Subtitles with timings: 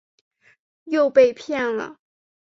[0.85, 1.99] 又被骗了